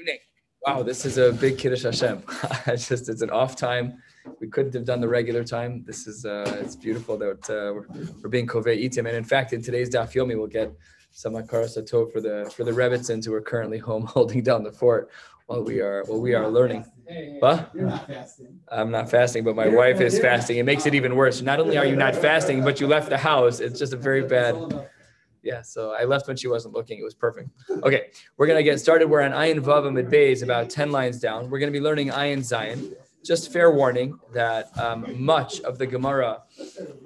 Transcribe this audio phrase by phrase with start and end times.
[0.00, 0.18] evening.
[0.66, 2.22] Wow, this is a big Kiddush Hashem.
[2.66, 4.00] it's just, it's an off time.
[4.40, 5.82] We couldn't have done the regular time.
[5.84, 7.86] This is, uh, it's beautiful that uh, we're,
[8.22, 8.98] we're being Kovei Itim.
[9.08, 10.72] And in fact, in today's Daf Yomi, we'll get
[11.10, 14.70] some Akara Sato for the, for the Rebbetzins who are currently home holding down the
[14.70, 15.10] fort
[15.46, 16.86] while we are, while we are learning.
[17.40, 18.60] But You're not fasting.
[18.68, 20.58] I'm not fasting, but my wife is fasting.
[20.58, 21.42] It makes it even worse.
[21.42, 23.60] Not only are you not fasting, but you left the house.
[23.60, 24.54] It's just a very bad,
[25.42, 26.98] yeah, so I left when she wasn't looking.
[26.98, 27.50] It was perfect.
[27.82, 29.08] Okay, we're gonna get started.
[29.08, 31.50] We're on Ayin Vav Amid Beis, about 10 lines down.
[31.50, 32.94] We're gonna be learning Ayin Zayin.
[33.24, 36.42] Just fair warning that um, much of the Gemara,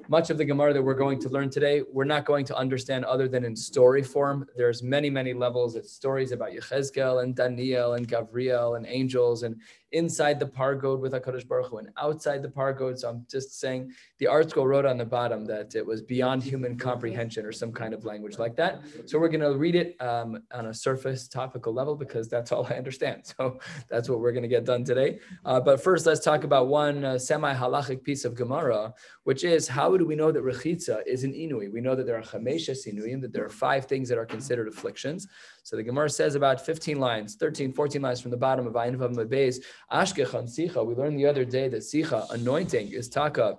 [0.09, 3.05] much of the Gemara that we're going to learn today, we're not going to understand
[3.05, 4.47] other than in story form.
[4.57, 5.77] There's many, many levels.
[5.77, 9.61] It's stories about Yechezkel and Daniel and Gabriel and angels and
[9.93, 12.99] inside the pargod with HaKadosh Baruch Hu and outside the pargod.
[12.99, 16.77] So I'm just saying the article wrote on the bottom that it was beyond human
[16.77, 18.83] comprehension or some kind of language like that.
[19.07, 22.67] So we're going to read it um, on a surface topical level because that's all
[22.67, 23.23] I understand.
[23.37, 23.59] So
[23.91, 25.19] that's what we're going to get done today.
[25.45, 29.69] Uh, but first, let's talk about one uh, semi halachic piece of Gemara, which is
[29.69, 31.73] how do we know that Rechitza is an Inui?
[31.73, 34.69] We know that there are Chamesha Inuyim, that there are five things that are considered
[34.69, 35.27] afflictions.
[35.63, 38.97] So the Gemara says about 15 lines, 13, 14 lines from the bottom of Ayin
[38.97, 39.59] Vav Beis,
[39.93, 40.85] Ashkechan Sicha.
[40.85, 43.59] We learned the other day that Sicha, anointing, is Taka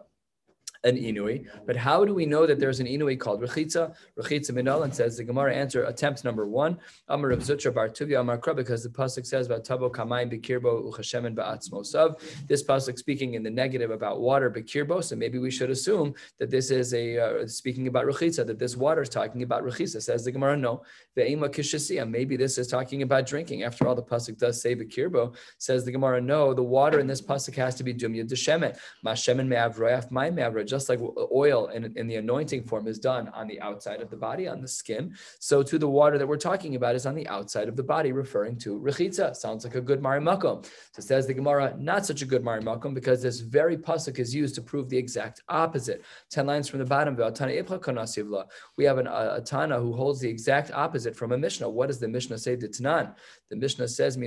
[0.83, 1.47] an inui.
[1.66, 3.95] But how do we know that there's an inui called rechitza?
[4.17, 6.78] Rechitza minal and says the Gemara answer attempt number one.
[7.08, 10.92] Amar Rav Zutra Bar Tuvia Amar Kra because the pasuk says about tabo kamayim bekirbo
[10.92, 12.20] uchashemen ba'atzmosav.
[12.48, 15.03] This pasuk speaking in the negative about water bekirbo.
[15.03, 18.75] So maybe we should assume that this is a uh, speaking about rechitza that this
[18.75, 20.02] water is talking about rechitza.
[20.02, 20.83] Says the Gemara no.
[21.17, 22.09] Ve'ema kishasiya.
[22.09, 23.64] Maybe this is talking about drinking.
[23.64, 25.36] After all, the pasuk does say bekirbo.
[25.58, 26.53] Says the Gemara no.
[26.53, 28.78] The water in this pasuk has to be dumya deshemen.
[29.05, 31.00] Mashemen me'avroyaf my me'avroy just like
[31.34, 34.68] oil in, the anointing form is done on the outside of the body, on the
[34.68, 37.84] skin, so to the water that we're talking about is on the outside of the
[37.84, 39.36] body, referring to rechitza.
[39.36, 40.66] Sounds like a good marimakom.
[40.94, 44.56] So says the Gemara, not such a good marimakom because this very pasuk is used
[44.56, 46.04] to prove the exact opposite.
[46.30, 50.72] Ten lines from the bottom, we have an, a, a Tana who holds the exact
[50.72, 51.70] opposite from a Mishnah.
[51.70, 53.16] What does the Mishnah say to Tanan?
[53.50, 54.17] The Mishnah says,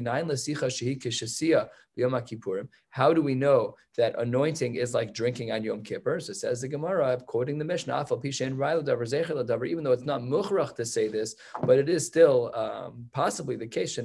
[1.99, 2.69] B'yom kippurim.
[2.91, 6.19] How do we know that anointing is like drinking on Yom Kippur?
[6.21, 8.25] So says the Gemara, quoting the Mishnah, even
[9.84, 13.95] though it's not muchrach to say this, but it is still um, possibly the case.
[13.97, 14.03] The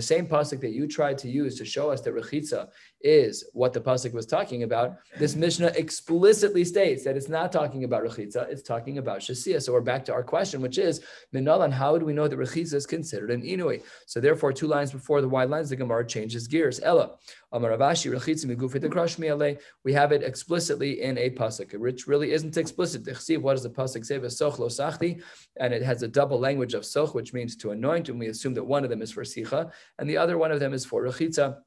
[0.00, 2.68] same pasuk that you tried to use to show us that rechitza
[3.00, 4.96] is what the pasuk was talking about.
[5.18, 9.62] This Mishnah explicitly states that it's not talking about rechitza; it's talking about shasia.
[9.62, 11.00] So we're back to our question, which is.
[11.34, 13.82] How do we know that rechitza is considered an inui?
[14.06, 16.80] So therefore, two lines before the wide lines, the Gemara changes gears.
[16.80, 17.16] Ella,
[17.52, 23.06] Amaravashi rechitza We have it explicitly in a pasuk, which really isn't explicit.
[23.40, 24.18] What does the pasuk say?
[24.18, 25.22] V'soch lo sachti,
[25.58, 28.54] and it has a double language of soch, which means to anoint, and we assume
[28.54, 31.02] that one of them is for sicha, and the other one of them is for
[31.02, 31.58] rechitza.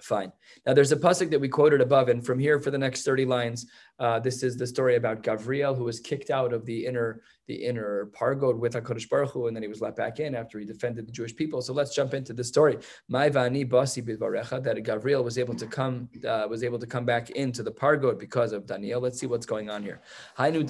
[0.00, 0.32] Fine.
[0.64, 3.24] Now there's a pasuk that we quoted above, and from here for the next 30
[3.24, 3.66] lines,
[3.98, 7.54] uh, this is the story about Gavriel, who was kicked out of the inner the
[7.54, 10.66] inner pargod with Hakadosh Baruch Hu, and then he was let back in after he
[10.66, 11.62] defended the Jewish people.
[11.62, 12.76] So let's jump into the story.
[13.10, 17.30] Maivani basi bidvarecha that Gavriel was able to come uh, was able to come back
[17.30, 19.00] into the pargod because of Daniel.
[19.00, 20.02] Let's see what's going on here.
[20.38, 20.68] Hainu.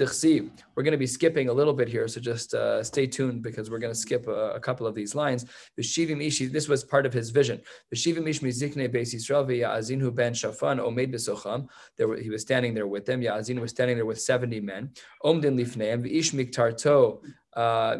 [0.74, 3.70] We're going to be skipping a little bit here, so just uh, stay tuned because
[3.70, 5.44] we're going to skip a, a, couple of these lines.
[5.78, 6.46] V'shivim ishi.
[6.46, 7.60] This was part of his vision.
[7.92, 11.68] V'shivim ish mizikne beis Yisrael ben shafan omed besocham.
[11.96, 13.17] There he was standing there with them.
[13.22, 14.90] Yazin was standing there with seventy men.
[15.24, 17.22] Omdin lifneim v'ish miktar Marto,
[17.58, 17.96] uh,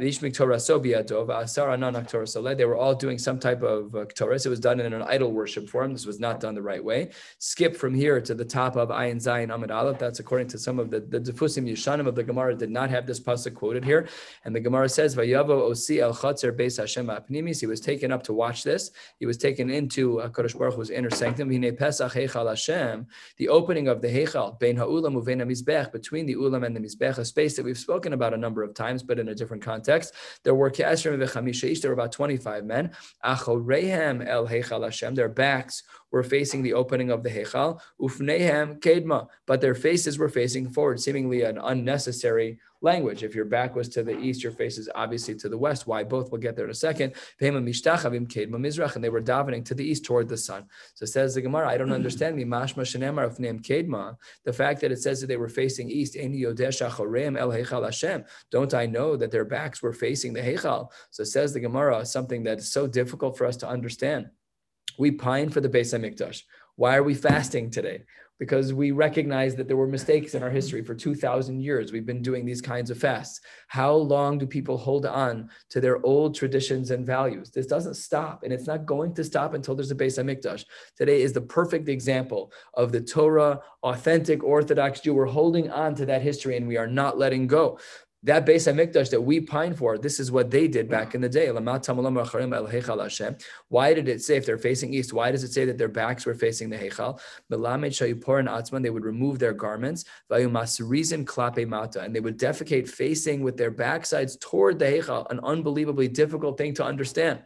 [2.55, 4.47] they were all doing some type of uh, Ktoris.
[4.47, 5.93] It was done in an idol worship form.
[5.93, 7.11] This was not done the right way.
[7.41, 9.99] Skip from here to the top of Ayin Zayin Amid Aleph.
[9.99, 13.05] That's according to some of the, the Defusim Yishanim of the Gemara did not have
[13.05, 14.07] this pasuk quoted here.
[14.45, 17.59] And the Gemara says, Vayavo Osi El Chatzer Beis Hashem Apnimis.
[17.59, 18.93] He was taken up to watch this.
[19.19, 21.49] He was taken into uh, Kodesh Baruch Hu's inner sanctum.
[21.77, 23.09] Pesach Heichal Hashem.
[23.39, 27.19] The opening of the Heichal, Bein Ha'ulam Uvein HaMizbech, between the Ulam and the Mizbech,
[27.19, 30.15] a space that we've spoken about a number of times, but in a different context.
[30.45, 30.71] There were
[31.81, 32.93] there were about 25 men.
[33.25, 35.15] Achorehem el Heichal Hashem.
[35.15, 37.81] Their backs were facing the opening of the Hechal.
[38.01, 39.29] Ufnehem kedma.
[39.47, 43.25] But their faces were facing forward, seemingly an unnecessary language.
[43.25, 45.87] If your back was to the east, your face is obviously to the west.
[45.87, 46.31] Why both?
[46.31, 47.15] We'll get there in a second.
[47.41, 47.71] And they
[49.11, 50.67] were davening to the east toward the sun.
[50.95, 52.45] So says the Gemara, I don't understand me.
[52.45, 56.17] The fact that it says that they were facing east,
[58.51, 60.91] don't I know that their backs were facing the Heichal?
[61.11, 64.31] So says the Gemara, something that is so difficult for us to understand.
[64.99, 66.43] We pine for the Beis Hamikdash.
[66.77, 68.05] Why are we fasting today?
[68.39, 71.93] because we recognize that there were mistakes in our history for 2000 years.
[71.93, 73.41] We've been doing these kinds of fasts.
[73.67, 77.51] How long do people hold on to their old traditions and values?
[77.51, 80.65] This doesn't stop and it's not going to stop until there's a Beis Hamikdash.
[80.97, 85.15] Today is the perfect example of the Torah authentic orthodox Jew.
[85.15, 87.79] We're holding on to that history and we are not letting go
[88.25, 91.29] that Beis Hamikdash that we pine for, this is what they did back in the
[91.29, 91.51] day.
[93.69, 95.13] Why did it say if they're facing east?
[95.13, 97.21] Why does it say that their backs were facing the Heichal?
[97.49, 104.87] They would remove their garments, and they would defecate facing with their backsides toward the
[104.87, 107.45] Heichal, an unbelievably difficult thing to understand.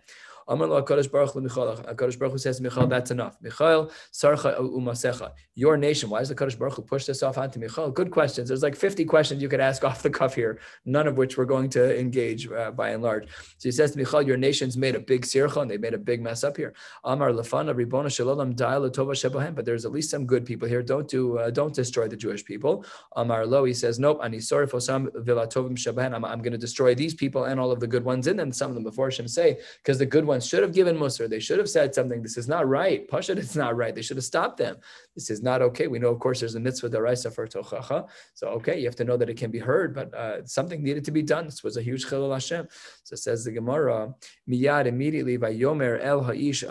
[0.52, 1.76] Amar lo HaKadosh Baruch Michal.
[1.76, 3.38] HaKadosh Baruch Hu says Michal, that's enough.
[3.40, 5.30] Michal, Sarcha Umasecha.
[5.54, 6.10] Your nation.
[6.10, 7.90] Why does the Kadosh Baruch Hu push this off onto Michal?
[7.90, 8.48] Good questions.
[8.48, 11.46] There's like 50 questions you could ask off the cuff here, none of which we're
[11.46, 13.28] going to engage uh, by and large.
[13.56, 15.98] So he says to Michal, your nation's made a big sircha and they made a
[15.98, 16.74] big mess up here.
[17.04, 19.54] Amar Lefana Ribona Shalom Tova Shebohem.
[19.54, 20.82] But there's at least some good people here.
[20.82, 22.84] Don't do, uh, don't destroy the Jewish people.
[23.16, 24.20] Amar Lo, he says, nope.
[24.22, 26.14] Ani sorry for some Vilatovim Shebohem.
[26.14, 28.52] I'm, I'm going to destroy these people and all of the good ones in them.
[28.52, 31.28] Some of them before Hashem say, because the good ones should have given Musar.
[31.28, 32.22] They should have said something.
[32.22, 33.08] This is not right.
[33.08, 33.94] Pashat, it's not right.
[33.94, 34.76] They should have stopped them.
[35.14, 35.86] This is not okay.
[35.86, 38.08] We know, of course, there's a mitzvah daraisa for tochacha.
[38.34, 41.04] So, okay, you have to know that it can be heard, but uh, something needed
[41.04, 41.44] to be done.
[41.46, 42.68] This was a huge chilul Hashem.
[43.04, 44.14] So says the Gemara,
[44.48, 46.68] miyad immediately by Yomer el ha'ish uh,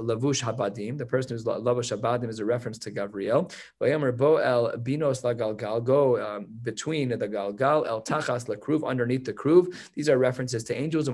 [0.00, 0.98] lavush habadim.
[0.98, 3.50] The person who's lavush habadim is a reference to Gabriel.
[3.82, 5.84] Yomer bo el binos la galgal.
[5.84, 9.74] Go um, between the galgal el tachas lakruv underneath the kruv.
[9.94, 11.06] These are references to angels.
[11.06, 11.12] The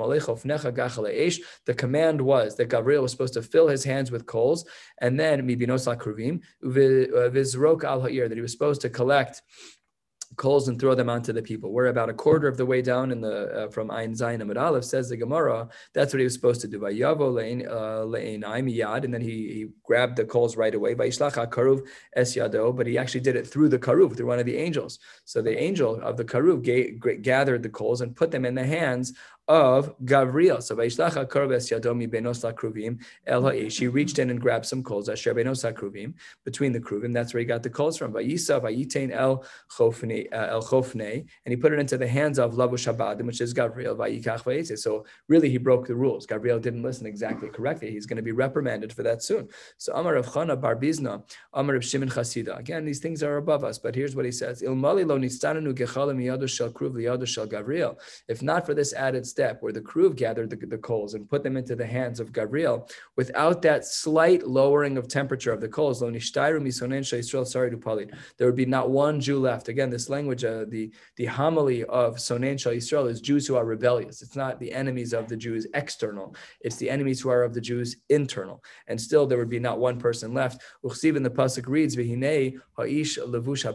[1.86, 4.60] command was that Gabriel was supposed to fill his hands with coals,
[5.04, 6.34] and then mibinos lakruvim
[7.34, 9.42] vizrok al ha'ir that he was supposed to collect
[10.36, 11.72] coals and throw them onto the people.
[11.72, 14.56] We're about a quarter of the way down in the uh, from Ein Zayin Amid
[14.56, 15.68] Aleph says the Gemara.
[15.94, 16.78] That's what he was supposed to do.
[16.80, 20.94] Vayavo le'ein uh, yad, and then he, he grabbed the coals right away.
[20.94, 24.38] By Vayishlach karuv es yado, but he actually did it through the karuv, through one
[24.38, 24.98] of the angels.
[25.24, 29.14] So the angel of the karuv gathered the coals and put them in the hands
[29.48, 30.62] of Gavriel.
[30.62, 33.78] So Vaishlacha Korves Yadomi Benos Kruvim El Ha'ish.
[33.78, 36.14] He reached in and grabbed some coals, Asher Benos Kruvim,
[36.44, 37.12] between the Kruvim.
[37.12, 38.12] That's where he got the coals from.
[38.12, 42.54] Vayisa Vayitain El Chofne, uh, El Chofne, and he put it into the hands of
[42.54, 44.78] Lavu Shabbadim, which is Gavriel Vayikach Vayise.
[44.78, 46.26] So really, he broke the rules.
[46.26, 47.90] Gabriel didn't listen exactly correctly.
[47.90, 49.48] He's going to be reprimanded for that soon.
[49.78, 51.22] So Amar of Chana bar Bizna,
[51.54, 52.58] Amar of Shimon Chasida.
[52.58, 56.22] Again, these things are above us, but here's what he says: Ilmali lo nistananu gechalim
[56.22, 57.96] yadu shel kruv liyadu shel Gavriel.
[58.28, 61.28] If not for this added step where the crew have gathered the, the, coals and
[61.28, 65.68] put them into the hands of Gabriel, without that slight lowering of temperature of the
[65.68, 66.10] coals, there
[68.48, 69.68] would be not one Jew left.
[69.68, 73.66] Again, this language, uh, the, the homily of Sonen Shal Yisrael is Jews who are
[73.66, 74.22] rebellious.
[74.22, 77.60] It's not the enemies of the Jews external, it's the enemies who are of the
[77.60, 78.64] Jews internal.
[78.86, 80.62] And still, there would be not one person left.
[80.82, 83.66] Uchsiv in the Pasuk reads, ha'ish levush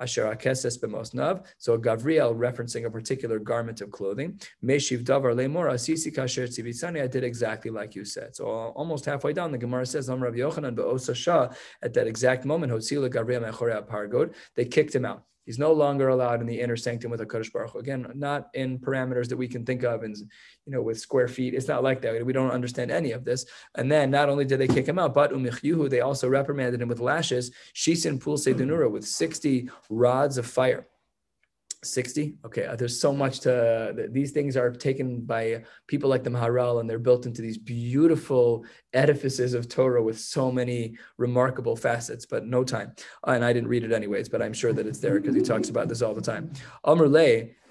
[0.00, 1.46] asher b'mosnav.
[1.58, 4.40] So Gabriel referencing a particular garment of clothing.
[4.80, 7.02] Meshiv davar lemor asisi kasher tzivitsani.
[7.02, 8.34] I did exactly like you said.
[8.34, 11.50] So uh, almost halfway down, the Gemara says, Am Rav Yochanan be'osa shah.
[11.82, 14.34] At that exact moment, Hotzila Gabriel mechore pargod.
[14.56, 15.24] They kicked him out.
[15.46, 17.78] He's no longer allowed in the inner sanctum with a Kodesh Baruch Hu.
[17.78, 21.54] Again, not in parameters that we can think of and you know with square feet.
[21.54, 22.24] It's not like that.
[22.24, 23.46] We don't understand any of this.
[23.74, 26.88] And then not only did they kick him out, but umichyuhu, they also reprimanded him
[26.88, 30.86] with lashes, shisin pulse denura, with 60 rods of fire.
[31.82, 36.30] 60 okay uh, there's so much to these things are taken by people like the
[36.30, 42.26] maharal and they're built into these beautiful edifices of torah with so many remarkable facets
[42.26, 42.92] but no time.
[43.26, 45.70] And i didn't read it anyways but i'm sure that it's there because he talks
[45.70, 46.52] about this all the time.
[46.84, 47.08] Amr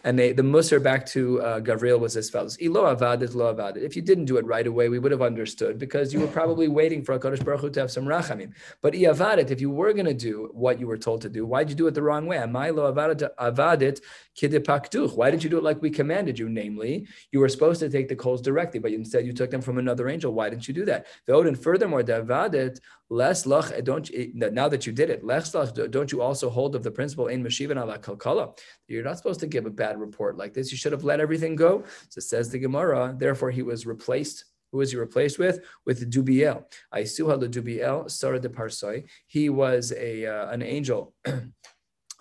[0.04, 3.78] and they, the Musar back to uh, Gavriel was as follows: Ilo avadit, lo avadit.
[3.84, 6.68] If you didn't do it right away, we would have understood because you were probably
[6.68, 8.54] waiting for a Kodesh Baruch Hu to have some rachamim.
[8.82, 11.70] But avadit, if you were going to do what you were told to do, why'd
[11.70, 12.38] you do it the wrong way?
[12.38, 14.02] Amai lo avadit, avadit
[14.42, 16.50] Why didn't you do it like we commanded you?
[16.50, 19.78] Namely, you were supposed to take the coals directly, but instead you took them from
[19.78, 20.34] another angel.
[20.34, 21.08] Why didn't you do that?
[21.28, 22.80] And furthermore, the avadit
[23.10, 23.84] less lach.
[23.84, 24.10] Don't
[24.54, 25.92] now that you did it, less lach.
[25.92, 28.58] Don't you also hold of the principle in mashivan ala kalkala?
[28.88, 30.72] You're not supposed to give a bad report like this.
[30.72, 31.84] You should have let everything go.
[32.10, 33.16] So says the Gemara.
[33.18, 34.46] Therefore, he was replaced.
[34.72, 35.60] Who was he replaced with?
[35.86, 36.66] With Dubiel.
[36.94, 39.06] Aisuha the Dubiel, Sarah de Parsoi.
[39.26, 41.14] He was a uh, an angel.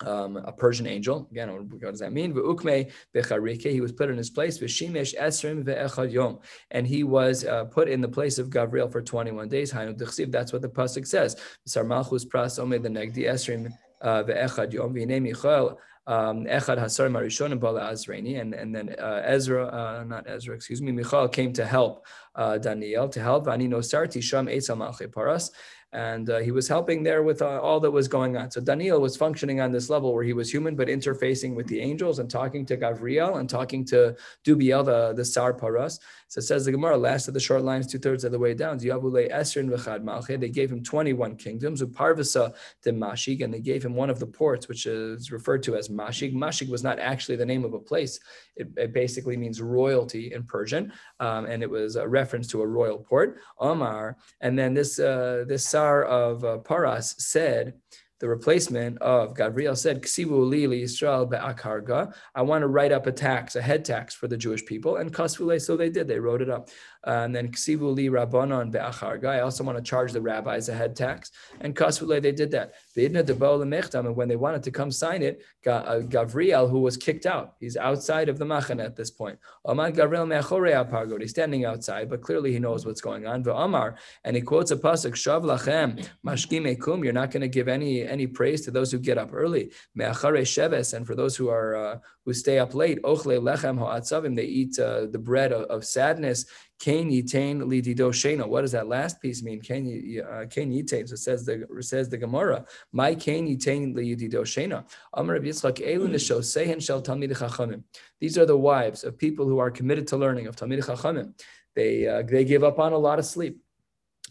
[0.05, 1.27] Um, a Persian angel.
[1.29, 2.33] Again, what does that mean?
[2.33, 4.57] He was put in his place.
[4.57, 6.39] esrim
[6.71, 9.71] And he was uh, put in the place of Gabriel for 21 days.
[9.71, 11.35] That's what the pasuk says.
[11.67, 15.77] Sarmalchus pras omed the negdi esrim uh, ve'echad yom v'nei michael
[16.09, 20.81] um, Echad Hasar Marishon Bala Azraini, and and then uh, Ezra, uh, not Ezra, excuse
[20.81, 23.47] me, Michal came to help uh, Daniel to help.
[23.47, 25.51] Ani Nosarti Sham Malche Paras.
[25.91, 28.51] And uh, he was helping there with uh, all that was going on.
[28.51, 31.79] So Daniel was functioning on this level where he was human, but interfacing with the
[31.79, 35.99] angels and talking to Gavriel and talking to Dubiel, the, the Sar Paras.
[36.27, 38.53] So it says the Gemara, last of the short lines, two thirds of the way
[38.53, 38.77] down.
[38.77, 42.53] They gave him 21 kingdoms, Uparvasa
[42.83, 45.89] de Mashig, and they gave him one of the ports, which is referred to as
[45.89, 46.35] Mashig.
[46.35, 48.19] Mashig was not actually the name of a place,
[48.55, 52.67] it, it basically means royalty in Persian, um, and it was a reference to a
[52.67, 54.17] royal port, Omar.
[54.41, 57.73] And then this, uh, this Of uh, Paras said,
[58.19, 62.13] the replacement of Gabriel said, Ksivu li Israel be'akarga.
[62.35, 64.97] I want to write up a tax, a head tax for the Jewish people.
[64.97, 66.07] And kasvule, so they did.
[66.07, 66.69] They wrote it up.
[67.05, 69.27] And then ksivu li rabbanon be'acharga.
[69.27, 71.31] I also want to charge the rabbis a head tax.
[71.61, 72.73] And kasvule, they did that.
[72.95, 77.77] And when they wanted to come sign it, uh, Gavriel, who was kicked out, he's
[77.77, 79.39] outside of the machan at this point.
[79.65, 83.43] Gavriel He's standing outside, but clearly he knows what's going on.
[83.47, 88.03] Amar, and he quotes a pasuk, Shav lachem mashkim You're not going to give any
[88.03, 89.71] any praise to those who get up early.
[89.97, 91.97] Sheves, and for those who are uh,
[92.29, 94.35] who stay up late, ochle lechem ha'atzavim.
[94.35, 96.45] They eat uh, the bread of, of sadness.
[96.79, 98.47] Kain yitain lidido shena.
[98.47, 99.59] What does that last piece mean?
[99.61, 101.07] Kain yitain.
[101.07, 102.65] So it says the says the Gemara.
[102.91, 104.85] My kain yitain lidido shena.
[105.15, 107.81] Amar Rabbi Yitzchak elun nisho sehen shel talmid chachamim.
[108.19, 111.33] These are the wives of people who are committed to learning of talmid chachamim.
[111.75, 113.59] They uh, they give up on a lot of sleep.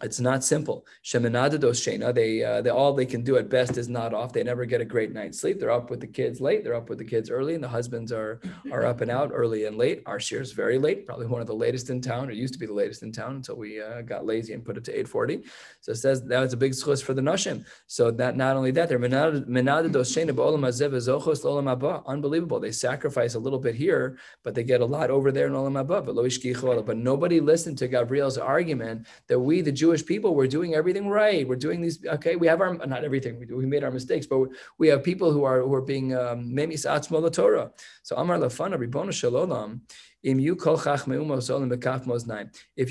[0.02, 0.86] It's not simple.
[1.04, 2.14] Sheminadados shena.
[2.14, 4.32] They uh, they all they can do at best is not off.
[4.32, 5.58] They never get a great night's sleep.
[5.58, 6.62] They're up with the kids late.
[6.62, 8.40] They're up with the kids early, and the husbands are
[8.70, 10.02] are up and out early and late.
[10.06, 12.30] Our share is very late, probably one of the latest in town.
[12.30, 14.76] It used to be the latest in town until we uh, got lazy and put
[14.76, 15.44] it to 8:40.
[15.80, 17.64] So it says that was a big schus for the nashim.
[17.86, 22.04] So that not only that, they're menadados shena ba'olam hazev.
[22.06, 22.60] Unbelievable.
[22.60, 25.76] They sacrifice a little bit here, but they get a lot over there in olam
[25.82, 26.86] haba.
[26.86, 31.06] But nobody listened to Gabriel's argument that we, the Jews Jewish people, we're doing everything
[31.08, 31.48] right.
[31.48, 31.96] We're doing these.
[32.16, 33.34] Okay, we have our not everything.
[33.40, 33.56] We do.
[33.56, 34.38] We made our mistakes, but
[34.80, 36.08] we have people who are who are being
[36.56, 37.70] memis um, Torah.
[38.02, 39.80] So Amar Lafana Ribona Shalom.
[40.20, 40.38] If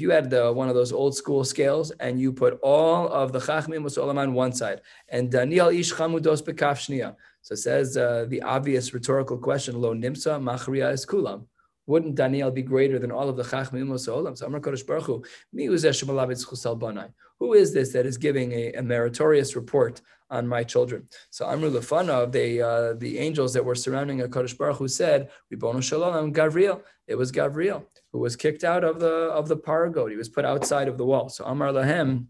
[0.01, 3.39] you had the, one of those old school scales and you put all of the
[3.39, 7.15] chachmim olam on one side and Daniel ish chamudos bekaf shnia.
[7.41, 11.39] So it says uh, the obvious rhetorical question: Lo nimsa machriya is kulam
[11.87, 14.37] wouldn't Daniel be greater than all of the Chachmim Olam?
[14.37, 15.23] So Amar Kodesh Baruch Hu,
[17.39, 21.07] who is this that is giving a, a meritorious report on my children?
[21.29, 25.29] So Amru Lefanov, they uh, the angels that were surrounding a Kodesh Baruch Hu said,
[25.51, 26.81] Ribono Shalom, Gavriel.
[27.07, 30.11] It was Gavriel who was kicked out of the of the pargod.
[30.11, 31.29] He was put outside of the wall.
[31.29, 32.25] So Amar Lahem,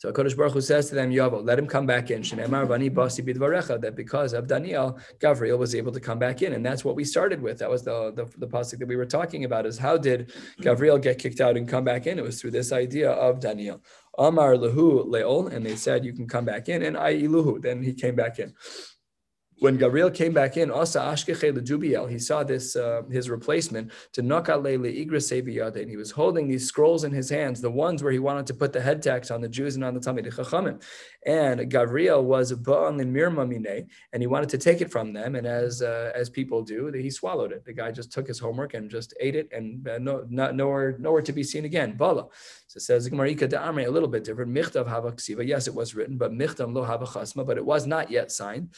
[0.00, 2.22] so Kodesh Baruch Hu says to them, Yavo, let him come back in.
[2.22, 6.54] That because of Daniel, Gabriel was able to come back in.
[6.54, 7.58] And that's what we started with.
[7.58, 10.96] That was the, the, the pasuk that we were talking about is how did Gabriel
[10.96, 12.18] get kicked out and come back in?
[12.18, 13.82] It was through this idea of Daniel.
[14.16, 16.82] Amar Lahu Leol, and they said, you can come back in.
[16.82, 18.54] And I Luhu, then he came back in
[19.60, 26.10] when Gabriel came back in, he saw this uh, his replacement to and he was
[26.10, 29.02] holding these scrolls in his hands, the ones where he wanted to put the head
[29.02, 30.82] tax on the Jews and on the Talmid Chachamim.
[31.26, 35.34] And Gabriel was Ba'al in Mirmamine, and he wanted to take it from them.
[35.34, 37.64] And as uh, as people do, he swallowed it.
[37.66, 40.96] The guy just took his homework and just ate it, and uh, no, not nowhere
[40.98, 41.98] nowhere to be seen again.
[41.98, 42.28] Bala.
[42.66, 44.52] So it says Amre a little bit different.
[44.52, 45.14] Michtav hava
[45.44, 48.70] Yes, it was written, but Michtam lo hava chasma, but it was not yet signed.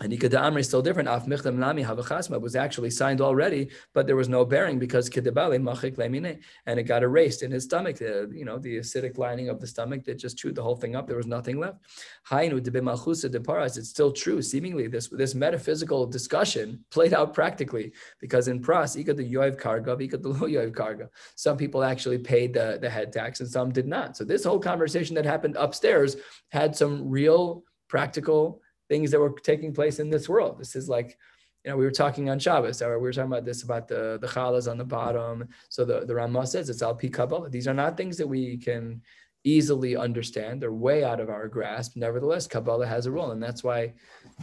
[0.00, 1.10] And Ikada Amr is still different.
[1.10, 5.60] Af Michtam Nami Havachasma was actually signed already, but there was no bearing because Kedabale
[5.60, 7.96] Machik Lemine, and it got erased in his stomach.
[7.96, 10.96] The, you know, the acidic lining of the stomach that just chewed the whole thing
[10.96, 11.06] up.
[11.06, 11.76] There was nothing left.
[12.30, 13.76] Hainu Debimalchusa Deparas.
[13.76, 14.40] It's still true.
[14.40, 20.00] Seemingly, this this metaphysical discussion played out practically because in Pras, Ika the Yoiv Karga,
[20.00, 21.08] Ika the Lo Yoiv Karga.
[21.34, 24.16] Some people actually paid the, the head tax and some did not.
[24.16, 26.16] So this whole conversation that happened upstairs
[26.48, 28.61] had some real practical
[28.92, 30.58] things that were taking place in this world.
[30.58, 31.16] This is like,
[31.64, 34.18] you know, we were talking on Shabbos, or we were talking about this about the
[34.20, 35.48] the challahs on the bottom.
[35.70, 37.48] So the the Ramah says it's al pi Kabbalah.
[37.48, 39.00] These are not things that we can
[39.44, 40.62] easily understand.
[40.62, 41.96] They're way out of our grasp.
[41.96, 43.92] Nevertheless, Kabbalah has a role, and that's why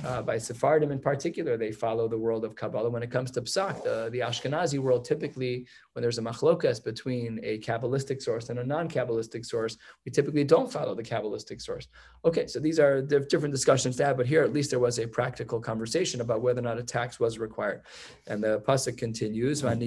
[0.05, 2.89] uh, by Sephardim in particular, they follow the world of Kabbalah.
[2.89, 7.39] When it comes to Psak, the, the Ashkenazi world, typically when there's a machlokas between
[7.43, 11.87] a Kabbalistic source and a non-Kabbalistic source, we typically don't follow the Kabbalistic source.
[12.25, 15.07] Okay, so these are different discussions to have, but here at least there was a
[15.07, 17.81] practical conversation about whether or not a tax was required.
[18.27, 19.81] And the pasuk continues, and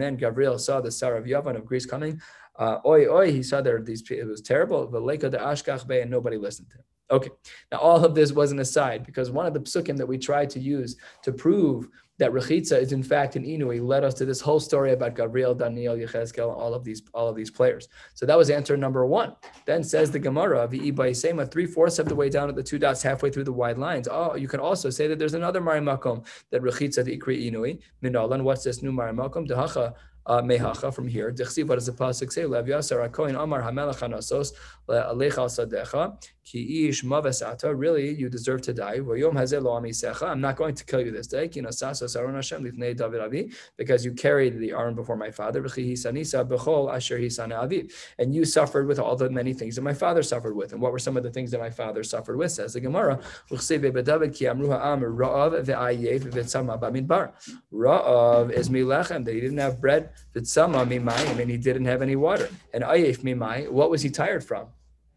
[0.00, 2.20] then Gabriel saw the Sar of Yavan of Greece coming.
[2.56, 4.86] Uh, oi, oi, he saw there these it was terrible.
[4.86, 6.84] The Lake of the Ashkahbe, and nobody listened to him.
[7.10, 7.30] Okay,
[7.70, 10.48] now all of this was an aside because one of the psukim that we tried
[10.50, 14.40] to use to prove that Rechitza is in fact an Inui led us to this
[14.40, 17.88] whole story about Gabriel, Daniel, Yechezkel, all of these all of these players.
[18.14, 19.34] So that was answer number one.
[19.66, 20.68] Then says the Gemara,
[21.14, 23.78] Sema, three fourths of the way down at the two dots, halfway through the wide
[23.78, 24.08] lines.
[24.10, 28.42] Oh, you can also say that there's another Marimakom that Rechitza the Ikri Inui Minalan.
[28.42, 29.46] What's this new Marimakom?
[29.48, 29.94] Dehacha
[30.26, 31.30] Uh, mehacha from here.
[31.30, 32.46] Dichsiv, what does the pasuk say?
[32.46, 34.52] Lev Yasar Akoin Amar Hamelach Hanasos
[34.88, 37.74] Le'alecha Sadecha Ki Ish Mavasata.
[37.76, 39.00] Really, you deserve to die.
[39.00, 40.30] V'yom Hazeh Lo Amisecha.
[40.30, 41.48] I'm not going to kill you this day.
[41.48, 45.62] Ki Nasasos Aron Hashem Lifnei David Avi because you carried the arm before my father.
[45.62, 47.90] V'chi Hisanisa B'chol Asher Hisana Avi.
[48.18, 50.72] And you suffered with all the many things that my father suffered with.
[50.72, 52.50] And what were some of the things that my father suffered with?
[52.50, 53.20] Says the Gemara.
[53.50, 57.32] Uchsiv Bedavid Ki Amru Ha'am Ra'av Ve'ayev Ve'tzama Bamidbar.
[57.70, 59.22] Ra'av is milechem.
[59.22, 62.48] They didn't have bread V'tzama mimayim, and he didn't have any water.
[62.72, 64.68] And ayif mimai, what was he tired from?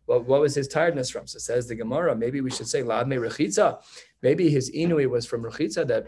[0.07, 1.27] Well, what was his tiredness from?
[1.27, 3.81] So says the Gemara, maybe we should say lad me rechitza.
[4.21, 6.07] Maybe his inui was from rechitza that,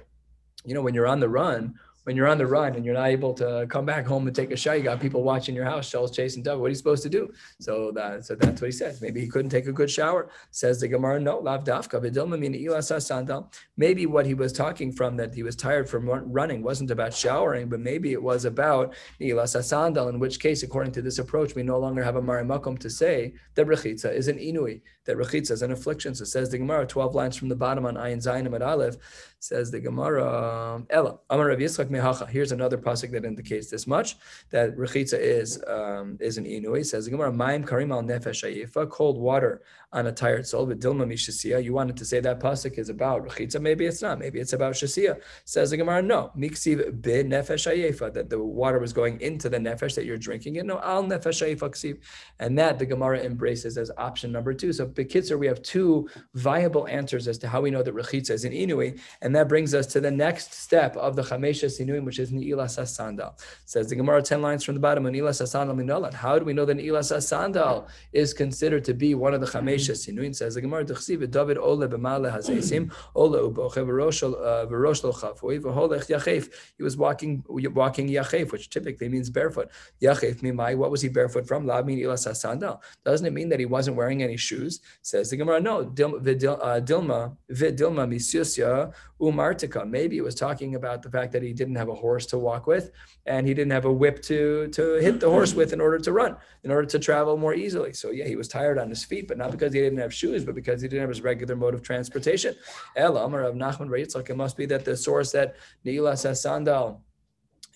[0.65, 1.75] you know, when you're on the run,
[2.09, 4.49] when you're on the run and you're not able to come back home and take
[4.49, 6.59] a shot, you got people watching your house, shells chasing dove.
[6.59, 7.31] What are you supposed to do?
[7.59, 8.99] So that so that's what he says.
[8.99, 10.31] Maybe he couldn't take a good shower.
[10.49, 13.45] Says the Gemara, no, lav dafka
[13.77, 17.69] Maybe what he was talking from that he was tired from running wasn't about showering,
[17.69, 20.07] but maybe it was about sandal.
[20.07, 23.35] In which case, according to this approach, we no longer have a marimakum to say
[23.53, 26.13] the rechitza is an inui, that rechitza is an affliction.
[26.13, 28.97] So says the Gemara, twelve lines from the bottom on ayin zayinim at aleph.
[29.41, 32.27] Says the Gemara, Ella, Amar Rav Yitzchak Mehacha.
[32.27, 34.17] Here's another pasuk that indicates this much
[34.49, 36.85] that rechitza is um, is an inui.
[36.85, 39.61] Says the Gemara, Maim Karim al Nefesh Ayifa, cold water
[39.93, 40.65] on a tired soul.
[40.65, 43.61] But Dilma Mishasiya, you wanted to say that pasuk is about rechitza.
[43.61, 44.19] Maybe it's not.
[44.19, 45.21] Maybe it's about Shasiya.
[45.45, 46.31] Says the Gemara, no.
[46.37, 50.57] Miksiv be Nefesh Ayifa, that the water was going into the nefesh that you're drinking
[50.57, 50.65] it.
[50.65, 51.99] No, al Nefesh Ayifa ksiv.
[52.39, 54.73] And that the Gemara embraces as option number two.
[54.73, 58.43] So Bekitzer, we have two viable answers as to how we know that rechitza is
[58.45, 58.99] an inui.
[59.21, 62.65] And that brings us to the next step of the Chamesha Sinuim, which is Ni'ila
[62.65, 63.39] Sasandal.
[63.65, 66.13] Says the Gemara 10 lines from the bottom, Ni'ila Sasandal Minolan.
[66.13, 69.91] How do we know that Ni'ila Sasandal is considered to be one of the Chamesha
[69.91, 70.35] Sinuim?
[70.35, 76.49] Says the Gemara, Dechsiv, David Ole B'male Hazesim, Ole Uboche, V'rosh uh, Chafui, V'holech Yachef.
[76.77, 79.69] He was walking walking Yachef, which typically means barefoot.
[80.01, 81.65] Yachef Mimai, what was he barefoot from?
[81.65, 82.79] La Ni'ila Sasandal.
[83.05, 84.81] Doesn't it mean that he wasn't wearing any shoes?
[85.01, 85.79] Says the Gemara, no.
[85.81, 89.87] Uh, Dilma, Vidilma Misusya, umartika.
[89.87, 92.67] Maybe it was talking about the fact that he didn't have a horse to walk
[92.67, 92.91] with
[93.25, 96.11] and he didn't have a whip to, to hit the horse with in order to
[96.11, 97.93] run, in order to travel more easily.
[97.93, 100.45] So yeah, he was tired on his feet, but not because he didn't have shoes,
[100.45, 102.55] but because he didn't have his regular mode of transportation.
[102.95, 107.01] El Amar of Nachman Reitzak, it must be that the source that Neila says sandal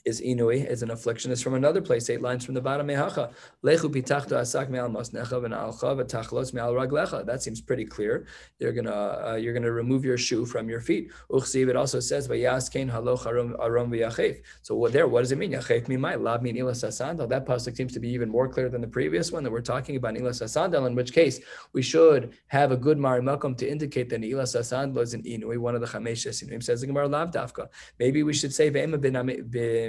[0.05, 2.87] is inui, is an affliction, is from another place, eight lines from the bottom.
[2.87, 3.31] Mehacha.
[3.63, 7.25] Lechu asak me'al me'al raglecha.
[7.25, 8.27] That seems pretty clear.
[8.59, 11.11] You're gonna uh, you're gonna remove your shoe from your feet.
[11.31, 14.41] Uchsiv, it also says v'yaskein haloch arom v'yachef.
[14.61, 15.53] So what there, what does it mean?
[15.53, 17.29] Yachef mimai, lab min ilas asandal.
[17.29, 19.95] That pasuk seems to be even more clear than the previous one that we're talking
[19.95, 21.39] about ilas asandal, in which case
[21.71, 25.75] we should have a good marimakum to indicate that ilas asandal is an inui, one
[25.75, 26.61] of the chamesh inuim.
[26.61, 27.67] Says the Gemara lav dafka.
[27.99, 28.97] Maybe we should say ve'ema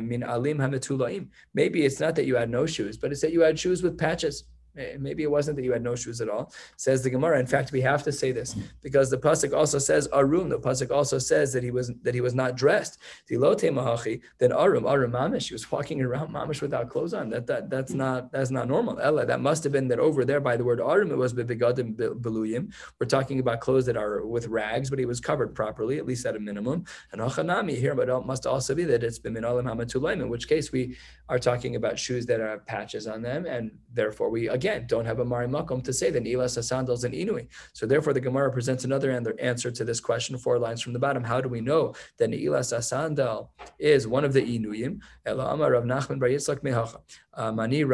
[0.09, 1.29] min alim hametulaim.
[1.55, 3.99] Maybe it's not that you had no shoes, but it's that you had shoes with
[3.99, 4.45] patches.
[4.77, 6.53] Eh, maybe it wasn't that you had no shoes at all.
[6.77, 7.39] Says the Gemara.
[7.39, 10.49] In fact, we have to say this because the pasuk also says arum.
[10.49, 12.99] The pasuk also says that he was that he was not dressed.
[13.29, 15.49] Then arum arum mamish.
[15.49, 17.31] He was walking around mamish without clothes on.
[17.31, 18.99] That that that's not that's not normal.
[19.01, 19.27] Ella.
[19.27, 21.13] That must have been that over there by the word arum.
[21.13, 22.73] It was begadim beluyim.
[22.99, 26.27] We're talking about clothes that are with rags, but he was covered properly, at least
[26.27, 26.85] at a minimum.
[27.13, 30.21] And achanami here, but it must also be that it's been alim hamatulaim.
[30.21, 30.97] In which case we
[31.29, 35.05] are talking about shoes that have patches on them, and therefore we again again don't
[35.05, 37.49] have a Mari Makom to say that Nilas sandals and Inui.
[37.75, 41.23] So therefore, the Gemara presents another answer to this question, four lines from the bottom.
[41.23, 45.01] How do we know that Nilas sandal is one of the Inuyim?
[45.27, 47.01] Rav Nachman Bar Yitzchak Mehacha.
[47.37, 47.91] You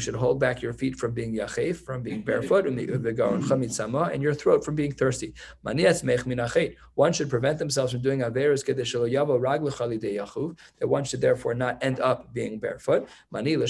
[0.00, 4.34] should hold back your feet from being yachef, from being barefoot, um, chamitzama, and your
[4.34, 5.34] throat from being thirsty.
[5.62, 10.56] One should prevent themselves from doing yachuv.
[10.78, 13.06] That one should therefore not end up being barefoot.
[13.34, 13.66] You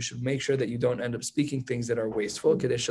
[0.00, 2.56] should make sure that you don't end up speaking things that are wasteful.
[2.56, 2.86] Because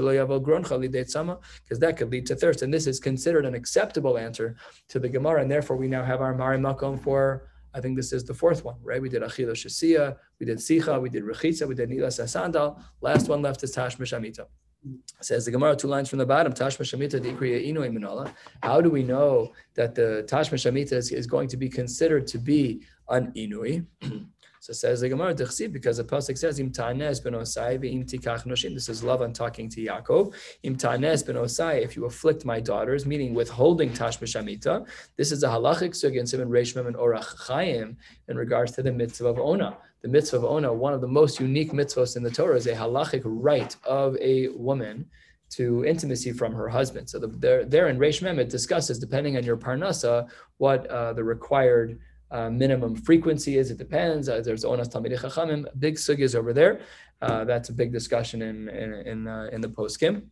[1.79, 2.61] that could lead to thirst.
[2.61, 4.55] And this is considered an acceptable answer
[4.89, 8.13] to the Gemara, and therefore we now have our mari makom for I think this
[8.13, 9.01] is the fourth one, right?
[9.01, 12.81] We did Achila Shasiya, we did Sicha, we did Rechitza, we did Nila Sasandal.
[13.01, 14.45] Last one left is Tash Mishamita.
[15.19, 18.31] Says the Gemara, two lines from the bottom, Tashma Shamita Dikriya Inui Minala.
[18.63, 22.37] How do we know that the Tashma Shamita is, is going to be considered to
[22.37, 23.85] be an Inui?
[24.65, 28.73] So says the Gemara, because the pasuk says, "Im tanes ben osai ve'im tikach noshim."
[28.73, 30.33] This is Lavan talking to Yaakov.
[30.63, 34.87] Im tanes ben osai, if you afflict my daughters, meaning withholding tash b'shamita.
[35.17, 37.95] This is a halachic sugya in Siman Reish Mem and Orach Chaim
[38.27, 39.77] in regards to the mitzvah of Ona.
[40.01, 42.73] The mitzvah of Ona, one of the most unique mitzvahs in the Torah, is a
[42.73, 45.05] halachic right of a woman
[45.51, 47.07] to intimacy from her husband.
[47.07, 51.13] So the, there, there in Reish Mem, it discusses, depending on your parnasa, what uh,
[51.13, 51.99] the required
[52.31, 53.71] uh, minimum frequency is.
[53.71, 54.29] It depends.
[54.29, 56.81] Uh, there's onas talmidei chachamim, big sugyas over there.
[57.21, 60.23] Uh, that's a big discussion in in in, uh, in the poskim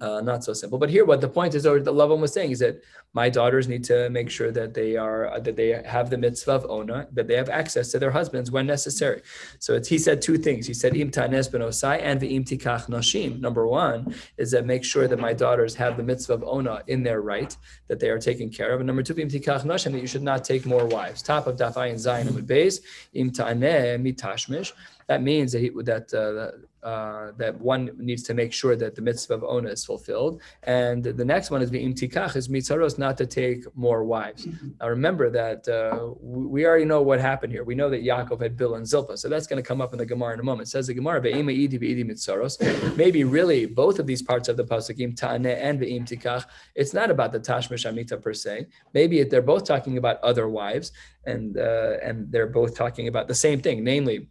[0.00, 0.78] uh, not so simple.
[0.78, 2.82] But here, what the point is, or the Lavan was saying, is that
[3.14, 6.66] my daughters need to make sure that they are that they have the mitzvah of
[6.70, 9.22] ona, that they have access to their husbands when necessary.
[9.58, 10.66] So he said two things.
[10.66, 13.40] He said im tanes ben osai and ve'im tikach nashim.
[13.40, 17.02] Number one is that make sure that my daughters have the mitzvah of ona in
[17.02, 17.56] their right,
[17.88, 18.80] that they are taken care of.
[18.80, 21.22] And number two, ve'im tikach nashim, that you should not take more wives.
[21.22, 22.80] Top of daf and zayin with base
[23.14, 24.72] im taneh mitashmish.
[25.08, 29.02] That means that he, that uh, uh, that one needs to make sure that the
[29.02, 30.40] mitzvah of ona is fulfilled.
[30.62, 34.46] And the next one is the tikach is mitzaros not to take more wives.
[34.46, 34.68] Mm-hmm.
[34.80, 37.64] Now remember that uh, we already know what happened here.
[37.64, 39.98] We know that Yaakov had Bilhah and Zilpah, so that's going to come up in
[39.98, 40.68] the Gemara in a moment.
[40.68, 42.96] It says the Gemara be'ima idi be'idi mitzaros.
[42.96, 46.44] Maybe really both of these parts of the pasuk im ta'aneh and be'im tikach.
[46.74, 48.66] It's not about the tashmish amita per se.
[48.94, 50.92] Maybe they're both talking about other wives,
[51.24, 54.28] and uh, and they're both talking about the same thing, namely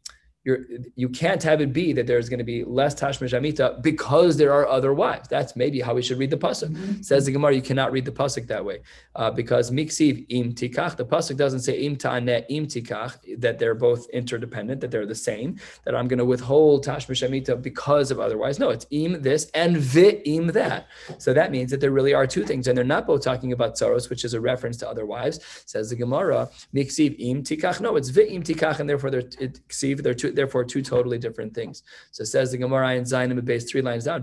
[0.48, 0.60] you're,
[0.96, 4.54] you can't have it be that there's going to be less tashmish amita because there
[4.54, 5.28] are other wives.
[5.28, 6.70] That's maybe how we should read the pasuk.
[6.70, 7.02] Mm-hmm.
[7.02, 8.80] Says the Gemara, you cannot read the pasuk that way
[9.16, 10.96] uh, because miksiv im tikach.
[10.96, 15.16] The pasuk doesn't say im ta'aneh im tikach that they're both interdependent, that they're the
[15.16, 15.60] same.
[15.84, 18.58] That I'm going to withhold tashmish amita because of otherwise.
[18.58, 20.88] No, it's im this and vi im that.
[21.18, 23.76] So that means that there really are two things, and they're not both talking about
[23.76, 25.42] tsaros, which is a reference to other wives.
[25.66, 27.82] Says the Gemara, miksiv im tikach.
[27.82, 29.60] No, it's vi im tikach, and therefore they're it,
[30.02, 31.84] they're two therefore two totally different things.
[32.12, 34.21] So it says the Gemara in Zainim base three lines down.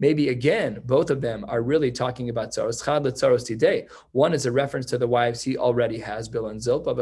[0.00, 2.84] Maybe again, both of them are really talking about tsaros.
[2.84, 3.86] Chad tsaros today.
[4.12, 6.94] One is a reference to the wives he already has, Bilhah and Zilpah.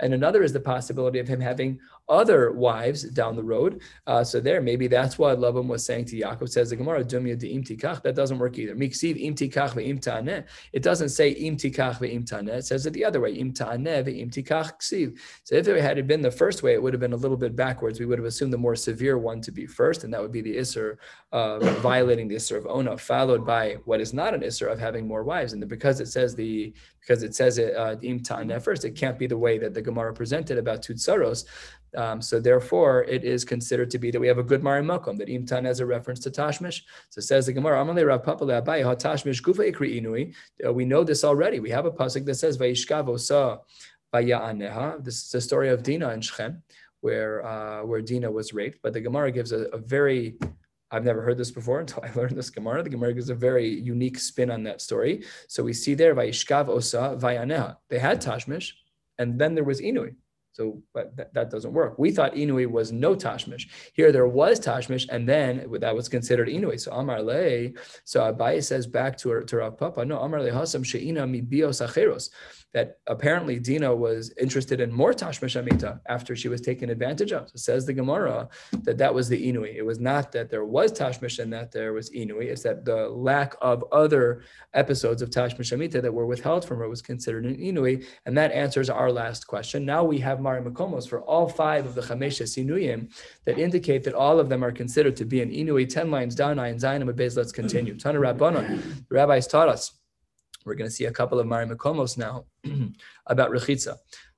[0.00, 3.82] And another is the possibility of him having other wives down the road.
[4.06, 6.48] Uh, so there, maybe that's what Lavan was saying to Yaakov.
[6.48, 8.02] Says the Gemara, Dumya de im tikach.
[8.02, 8.76] That doesn't work either.
[8.76, 10.44] Miksiv im tikach.
[10.72, 12.58] It doesn't say im tikach ve'im ta'aneh.
[12.58, 13.32] It says it the other way.
[13.32, 15.18] Im ta'aneh ve'im tikach ksiv.
[15.44, 17.56] So if it had been the first way, it would have been a little bit
[17.56, 17.98] backwards.
[17.98, 20.42] We would have assumed the more severe one to be first, and that would be
[20.42, 20.98] the isser
[21.32, 25.24] violating the isser of ona, followed by what is not an isser of having more
[25.24, 25.52] wives.
[25.52, 29.26] And because it says the because it says it uh, ta'aneh first, it can't be
[29.26, 31.44] the way that the Gemara presented about tutsaros.
[31.96, 35.18] Um, so therefore, it is considered to be that we have a good Mari Makom,
[35.18, 36.82] that Imtan has a reference to Tashmish.
[37.10, 40.34] So says the Gemara, Tashmish Gufa Ikri Inui.
[40.64, 41.60] Uh, we know this already.
[41.60, 43.60] We have a pasuk that says, Vayishkav Osa
[44.14, 45.04] Vaya'aneha.
[45.04, 46.62] This is the story of Dina and Shechem,
[47.00, 48.80] where, uh, where Dina was raped.
[48.82, 50.36] But the Gemara gives a, a very
[50.90, 52.82] I've never heard this before until I learned this Gemara.
[52.82, 55.24] The Gemara gives a very unique spin on that story.
[55.48, 57.76] So we see there, Vayishkav Osa Vayaneha.
[57.88, 58.72] They had Tashmish,
[59.18, 60.14] and then there was Inui.
[60.56, 61.98] So, that, that doesn't work.
[61.98, 63.68] We thought Inui was no Tashmish.
[63.92, 66.80] Here there was Tashmish, and then that was considered Inui.
[66.80, 67.72] So Amar Le,
[68.04, 71.82] so Abaye says back to, to Rav Papa, no, Amar Le Hasam She'ina mi bios
[71.82, 72.30] acheros
[72.76, 77.48] that apparently Dina was interested in more Tashmish Amita after she was taken advantage of.
[77.48, 78.50] So says the Gemara
[78.82, 79.74] that that was the Inui.
[79.74, 82.44] It was not that there was Tashmish and that there was Inui.
[82.44, 84.42] It's that the lack of other
[84.74, 88.04] episodes of Tashmish Amita that were withheld from her was considered an Inui.
[88.26, 89.86] And that answers our last question.
[89.86, 93.00] Now we have Mari Makomos for all five of the Chamesha Sinuyim
[93.46, 95.88] that indicate that all of them are considered to be an Inui.
[95.88, 97.96] 10 lines down, I Ayin Zayin, Bez, let's continue.
[97.96, 98.64] Tana Rabbanon,
[99.08, 99.92] the rabbis taught us
[100.66, 102.44] we're going to see a couple of Mari Makomos now
[103.26, 103.96] about Rechitza.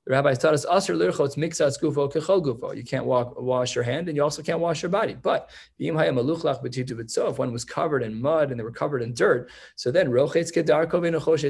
[0.08, 2.74] The rabbis taught us asr lirchotz mixas gufo kechol gufo.
[2.74, 5.12] You can't walk, wash your hand, and you also can't wash your body.
[5.12, 10.08] But if one was covered in mud and they were covered in dirt, so then
[10.08, 10.86] rochetz kedar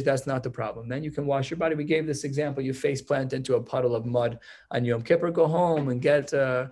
[0.04, 0.88] that's not the problem.
[0.88, 1.76] Then you can wash your body.
[1.76, 4.40] We gave this example: you face plant into a puddle of mud
[4.72, 6.34] on Yom Kippur, go home and get.
[6.34, 6.66] Uh,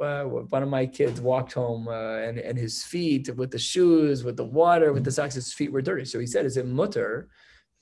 [0.00, 4.24] uh, one of my kids walked home uh, and and his feet with the shoes,
[4.24, 6.04] with the water, with the socks, his feet were dirty.
[6.04, 7.28] So he said, "Is it mutter?"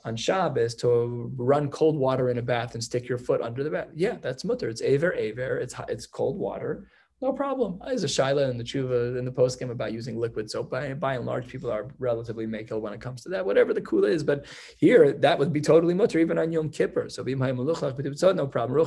[0.07, 3.71] On Shabbos to run cold water in a bath and stick your foot under the
[3.71, 3.88] bath.
[3.95, 4.69] Yeah, that's mutter.
[4.69, 5.59] It's aver aver.
[5.59, 6.87] It's it's cold water.
[7.23, 7.81] no problem.
[7.83, 10.71] There's a shaila in the tshuva in the poskim about using liquid soap.
[10.71, 13.81] By, by and large, people are relatively makel when it comes to that, whatever the
[13.81, 14.23] kula is.
[14.23, 14.45] But
[14.77, 17.09] here, that would be totally mutter, even on Yom Kippur.
[17.09, 18.87] So no problem.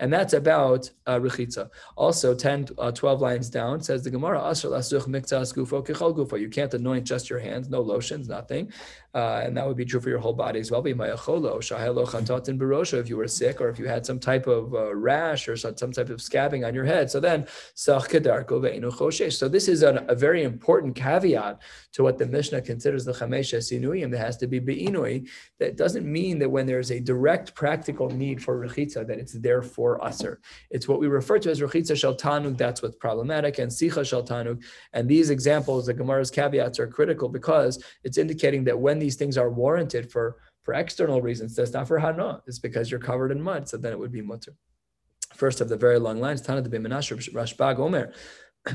[0.00, 1.68] And that's about uh, rechitza.
[1.96, 4.40] Also, 10, uh, 12 lines down says the Gemara,
[6.40, 8.72] you can't anoint just your hands, no lotions, nothing.
[9.12, 10.86] Uh, and that would be true for your whole body as well.
[10.86, 10.96] If
[13.08, 16.10] you were sick or if you had some type of uh, rash or some, type
[16.10, 17.10] of scabbing on your head.
[17.10, 21.60] So then, so this is a, very important caveat
[21.92, 24.10] to what the Mishnah considers the Chamesha Sinuyim.
[24.10, 25.28] There has to be Be'inui.
[25.58, 29.62] That doesn't mean that when there's a direct practical need for Rechitza, that it's there
[29.62, 30.40] for Aser.
[30.70, 34.22] It's what we refer to as Rechitza Shal Tanug, that's what's problematic, and Sicha Shal
[34.22, 34.62] Tanug.
[34.92, 39.36] And these examples, the Gemara's caveats are critical because it's indicating that when these things
[39.36, 42.42] are warranted for for external reasons, that's not for hana.
[42.46, 44.54] It's because you're covered in mud, so then it would be mutter.
[45.34, 48.12] First of the very long lines, Tana de Bimanash Rashbag Omer.
[48.66, 48.74] So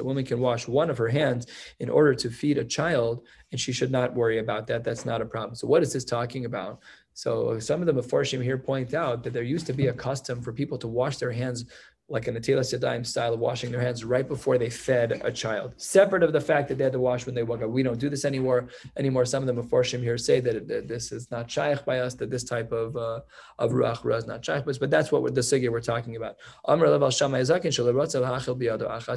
[0.00, 1.46] a woman can wash one of her hands
[1.80, 4.84] in order to feed a child, and she should not worry about that.
[4.84, 5.56] That's not a problem.
[5.56, 6.78] So, what is this talking about?
[7.14, 10.40] So, some of the Meforshim here point out that there used to be a custom
[10.40, 11.64] for people to wash their hands
[12.10, 15.74] like an Netilas Yadayim style of washing their hands right before they fed a child,
[15.76, 17.70] separate of the fact that they had to wash when they woke up.
[17.70, 18.68] We don't do this anymore.
[18.96, 22.14] Anymore, some of the Meforshim here say that, that this is not shaykh by us,
[22.14, 23.20] that this type of uh,
[23.58, 26.36] of ruach is not shaykh by us, but that's what the sigir we're talking about.
[26.64, 26.92] Amr He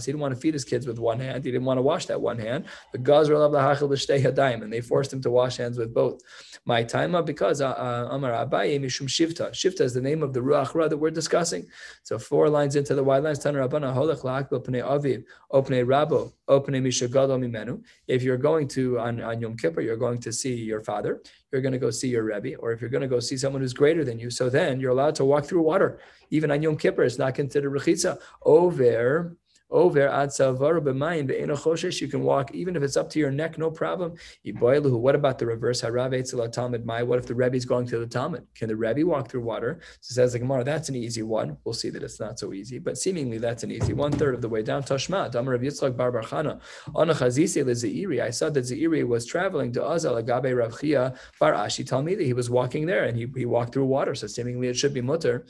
[0.06, 1.44] didn't want to feed his kids with one hand.
[1.44, 2.66] He didn't want to wash that one hand.
[2.94, 6.22] And they forced him to wash hands with both.
[6.66, 9.52] My time because uh, uh, Amar Abaye Mishum Shivta.
[9.52, 11.66] Shivta is the name of the ruach that we're discussing.
[12.04, 13.40] So four lines in into the wide lines.
[13.40, 17.82] Rabana holech pnei aviv, opnei rabo, opnei mishagadol mimenu.
[18.08, 21.22] If you're going to on, on Yom Kippur, you're going to see your father.
[21.52, 23.62] You're going to go see your rebbe, or if you're going to go see someone
[23.62, 26.00] who's greater than you, so then you're allowed to walk through water.
[26.30, 28.20] Even on Yom Kippur, it's not considered rechitza.
[28.44, 29.38] Over
[29.74, 34.14] over ad b'mayim You can walk even if it's up to your neck, no problem.
[34.46, 35.82] What about the reverse?
[35.82, 37.04] Talmud Mai.
[37.04, 38.46] What if the Rebbe is going to the Talmud?
[38.56, 39.80] Can the Rebbe walk through water?
[40.02, 41.58] So says the Gemara, that's an easy one.
[41.64, 44.42] We'll see that it's not so easy, but seemingly that's an easy one third of
[44.42, 44.84] the way down.
[44.84, 46.60] Tashma, Damar of Yitzchak Bar Barchana.
[46.96, 52.26] I saw that Zeiri was traveling to Azal Agabe Rav Chia Bar Ashi Talmidi.
[52.26, 54.14] He was walking there and he, he walked through water.
[54.16, 55.46] So seemingly it should be mutter.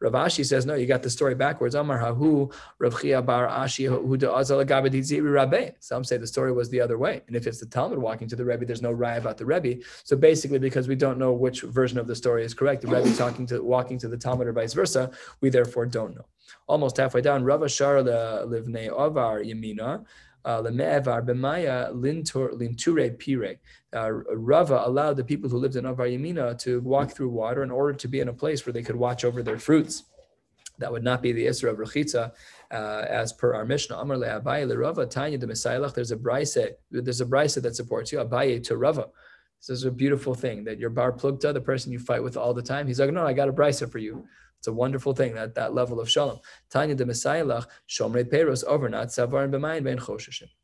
[0.00, 1.74] Rav Ashi says, no, you got the story backwards.
[1.74, 3.48] Amar Hahu Rav Chia Bar
[5.80, 7.22] Some say the story was the other way.
[7.26, 9.82] And if it's the Talmud walking to the Rebbe, there's no raya about the Rebbe.
[10.04, 13.14] So basically, because we don't know which version of the story is correct, the Rebbe
[13.16, 16.26] talking to walking to the Talmud or vice versa, we therefore don't know.
[16.66, 20.04] Almost halfway down, Rava Shar Livnei Avar Yamina.
[20.42, 20.62] Uh,
[24.34, 27.92] Rava allowed the people who lived in Avar Yamina to walk through water in order
[27.92, 30.04] to be in a place where they could watch over their fruits.
[30.80, 32.32] That would not be the Isra of Rechitza,
[32.72, 33.96] uh, as per our Mishnah.
[33.96, 35.46] Amar le Abaye le Rava Tanya de.
[35.46, 36.58] There's a brise.
[36.90, 38.18] There's a brise that supports you.
[38.18, 39.08] Abaye to Rava.
[39.60, 42.54] This is a beautiful thing that your bar plugta, the person you fight with all
[42.54, 44.24] the time, he's like, no, I got a brisa for you.
[44.58, 46.40] It's a wonderful thing that that level of shalom.
[46.70, 47.44] Tanya de Messiah
[47.88, 49.98] shomrei peros overnat savar and b'mayin ben.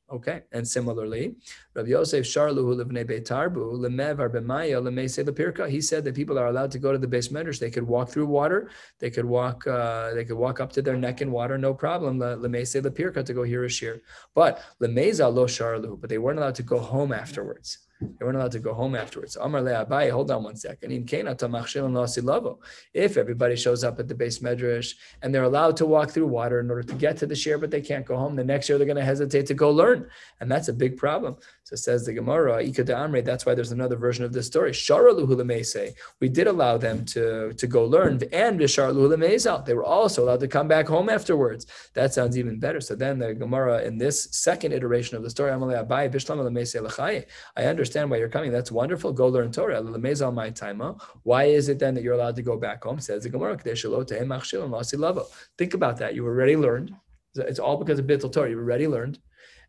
[0.09, 1.35] Okay, and similarly,
[1.75, 5.69] Rabbi Yosef Sharlu Livnei Beitarbu Lemevar B'Maya Lemese Lepirka.
[5.69, 7.27] He said that people are allowed to go to the base.
[7.27, 8.71] They could walk through water.
[9.01, 9.67] They could walk.
[9.67, 12.21] Uh, they could walk up to their neck in water, no problem.
[12.21, 14.01] Lemese Lepirka to go hear a shir.
[14.33, 16.01] But Lemeza Lo Sharlu.
[16.01, 17.86] But they weren't allowed to go home afterwards.
[18.01, 19.37] They weren't allowed to go home afterwards.
[19.37, 20.93] Amar Abaye, hold on one second.
[22.95, 26.61] If everybody shows up at the beis medrash and they're allowed to walk through water
[26.61, 28.77] in order to get to the share, but they can't go home, the next year
[28.77, 30.11] they're going to hesitate to go learn.
[30.41, 31.37] And that's a big problem.
[31.67, 34.73] So says the Gemara, Amre, that's why there's another version of this story.
[36.21, 40.69] We did allow them to, to go learn, and they were also allowed to come
[40.69, 41.67] back home afterwards.
[41.95, 42.81] That sounds even better.
[42.81, 45.55] So then the Gemara in this second iteration of the story, I
[47.65, 48.53] understand why you're coming.
[48.53, 49.13] That's wonderful.
[49.13, 49.83] Go learn Torah.
[51.25, 53.01] Why is it then that you're allowed to go back home?
[53.01, 53.59] Says the Gemara.
[55.59, 56.15] Think about that.
[56.15, 56.95] You already learned.
[57.35, 58.51] It's all because of Bittul Torah.
[58.51, 59.19] You already learned.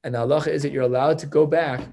[0.07, 1.85] And the halacha is that you're allowed to go back,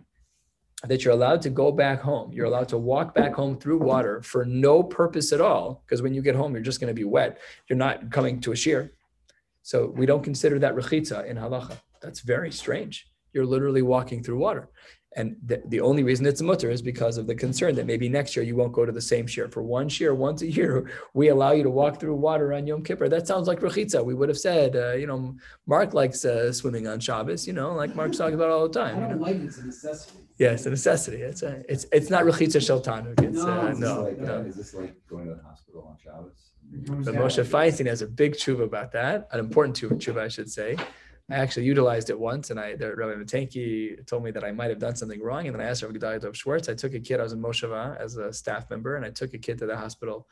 [0.85, 2.33] that you're allowed to go back home.
[2.33, 6.14] You're allowed to walk back home through water for no purpose at all, because when
[6.14, 7.40] you get home, you're just going to be wet.
[7.68, 8.92] You're not coming to a shear.
[9.62, 11.77] So we don't consider that rechitza in halacha.
[12.00, 13.11] That's very strange.
[13.33, 14.68] You're literally walking through water.
[15.16, 18.09] And the, the only reason it's a mutter is because of the concern that maybe
[18.09, 19.48] next year you won't go to the same shear.
[19.48, 22.83] For one shear, once a year, we allow you to walk through water on Yom
[22.83, 23.09] Kippur.
[23.09, 24.05] That sounds like rechitza.
[24.05, 27.74] We would have said, uh, you know, Mark likes uh, swimming on Shabbos, you know,
[27.74, 28.96] like Mark's talking about all the time.
[28.96, 29.22] I don't you know?
[29.22, 30.18] like it's a necessity.
[30.38, 31.18] Yes, a necessity.
[31.18, 33.20] It's a, it's it's not rechitza Sheltanuk.
[33.22, 34.38] It's No, uh, it's no, like, uh, no.
[34.40, 36.50] Is this like going to the hospital on Shabbos?
[36.72, 40.77] But Moshe Feinstein has a big tshuva about that, an important tshuva, I should say.
[41.30, 44.68] I actually utilized it once, and I, the Rabbi Matenki told me that I might
[44.68, 46.68] have done something wrong, and then I asked Rabbi Gedalia Dov Schwartz.
[46.68, 47.18] I took a kid.
[47.18, 49.76] I was in Moshava as a staff member, and I took a kid to the
[49.76, 50.28] hospital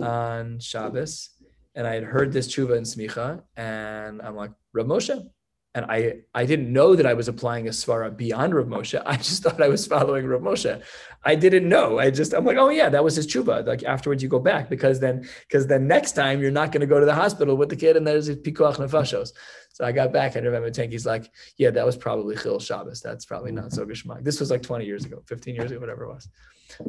[0.00, 1.30] on Shabbos,
[1.74, 5.28] and I had heard this tshuva in Smicha, and I'm like, Rav Moshe.
[5.74, 9.02] And I, I didn't know that I was applying a svara beyond Rav Moshe.
[9.06, 10.82] I just thought I was following Rav Moshe.
[11.24, 11.98] I didn't know.
[11.98, 13.66] I just, I'm like, oh yeah, that was his tshuva.
[13.66, 16.86] Like afterwards you go back because then, because then next time you're not going to
[16.86, 19.32] go to the hospital with the kid and there's pikuach nefashos.
[19.72, 23.00] So I got back and remember Tanky's like, yeah, that was probably Chil Shabbos.
[23.00, 24.22] That's probably not so geshmak.
[24.22, 26.28] This was like 20 years ago, 15 years ago, whatever it was.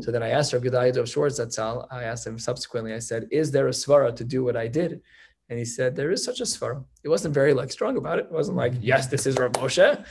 [0.01, 1.87] So then I asked Rav Gedalia Dov Schwartz, that's all.
[1.91, 5.01] I asked him subsequently, I said, is there a svara to do what I did?
[5.49, 6.83] And he said, there is such a svara.
[7.03, 8.25] He wasn't very like strong about it.
[8.25, 10.05] It wasn't like, yes, this is Rav Moshe.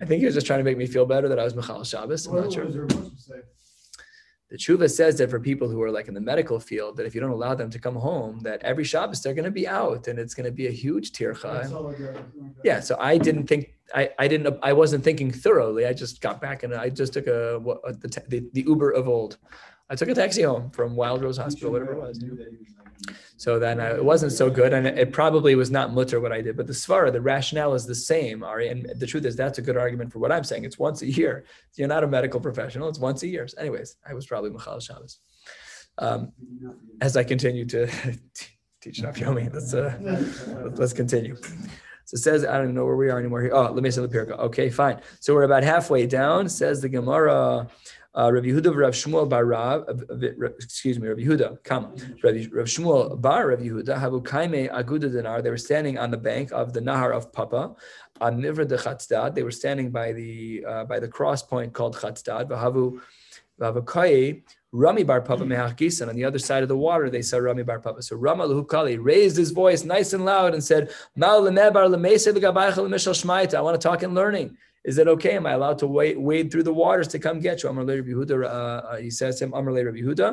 [0.00, 1.82] I think he was just trying to make me feel better that I was Michal
[1.82, 2.26] Shabbos.
[2.26, 2.66] I'm not sure.
[4.50, 7.14] The tshuva says that for people who are like in the medical field, that if
[7.14, 10.08] you don't allow them to come home, that every Shabbos they're going to be out,
[10.08, 11.68] and it's going to be a huge tircha.
[12.64, 15.84] Yeah, so I didn't think I, I didn't I wasn't thinking thoroughly.
[15.84, 19.06] I just got back and I just took a uh, the, the, the Uber of
[19.06, 19.36] old.
[19.90, 22.22] I took a taxi home from Wild Rose Hospital, whatever it was.
[23.38, 26.40] So then I, it wasn't so good, and it, probably was not mutter what I
[26.40, 26.56] did.
[26.56, 28.68] But the svara, the rationale is the same, Ari.
[28.68, 30.64] And the truth is, that's a good argument for what I'm saying.
[30.64, 31.44] It's once a year.
[31.76, 32.88] You're not a medical professional.
[32.88, 33.46] It's once a year.
[33.46, 35.20] So anyways, I was probably Michal Shabbos.
[35.98, 36.32] Um,
[37.00, 37.86] as I continue to
[38.82, 41.36] teach Daf Yomi, let's uh, let's continue.
[42.06, 43.54] So it says, I don't know where we are anymore here.
[43.54, 44.36] Oh, let me say the.
[44.40, 45.00] Okay, fine.
[45.20, 46.48] So we're about halfway down.
[46.48, 47.68] Says the Gemara.
[48.16, 49.84] Uh, Rav Yehuda, Rav Shmuel Bar Rav,
[50.58, 51.94] excuse me, Rav Yehuda, come.
[52.22, 55.42] Rav, Rav Shmuel Bar Rav Yehuda, Havu Kaime Aguda Dinar.
[55.42, 57.76] They were standing on the bank of the Nahar of Papa,
[58.20, 59.34] on Nivra de Chatzdad.
[59.34, 62.48] They were standing by the uh, by the cross point called Chatzdad.
[62.48, 63.00] Vahavu
[63.60, 64.42] Vahakai
[64.72, 67.80] Rami Bar Papa Mehach On the other side of the water, they saw Rami Bar
[67.80, 68.02] Papa.
[68.02, 70.90] So Rama Kali raised his voice nice and loud and said,
[71.20, 74.58] I want to talk in learning.
[74.88, 75.36] Is it okay?
[75.36, 77.68] Am I allowed to wade, wade through the waters to come get you?
[77.68, 80.28] Rabbi Yehuda, uh, he says him, Amar Rabbi Yehuda,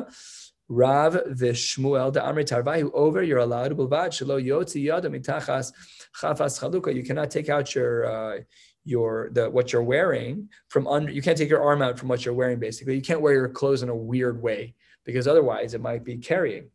[0.70, 3.22] Rav v'Shmuel da Amri Tarvayu over.
[3.22, 5.74] You're allowed to bilvad shelo yotzi yada mitachas
[6.18, 6.94] chafas chaluka.
[6.94, 8.40] You cannot take out your uh,
[8.84, 11.12] your the what you're wearing from under.
[11.12, 12.58] You can't take your arm out from what you're wearing.
[12.58, 16.16] Basically, you can't wear your clothes in a weird way because otherwise it might be
[16.16, 16.70] carrying.